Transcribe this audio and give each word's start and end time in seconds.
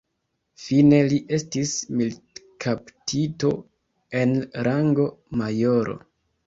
Fine 0.61 1.01
li 1.11 1.19
estis 1.37 1.73
militkaptito 1.99 3.55
en 4.25 4.37
rango 4.71 5.11
majoro. 5.43 6.01